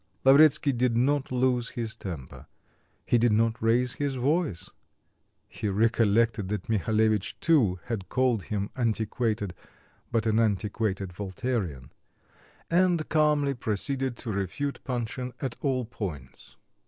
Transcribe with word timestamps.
Lavretsky 0.25 0.71
did 0.71 0.97
not 0.97 1.31
lose 1.31 1.69
his 1.69 1.95
temper. 1.95 2.47
He 3.05 3.19
did 3.19 3.31
not 3.31 3.61
raise 3.61 3.93
his 3.93 4.15
voice 4.15 4.71
(he 5.47 5.69
recollected 5.69 6.47
that 6.47 6.67
Mihalevitch 6.67 7.39
too 7.39 7.79
had 7.85 8.09
called 8.09 8.45
him 8.45 8.71
antiquated 8.75 9.53
but 10.11 10.25
an 10.25 10.39
antiquated 10.39 11.13
Voltairean), 11.13 11.91
and 12.71 13.07
calmly 13.09 13.53
proceeded 13.53 14.17
to 14.17 14.31
refute 14.31 14.79
Panshin 14.83 15.33
at 15.39 15.55
all 15.61 15.85
points. 15.85 16.55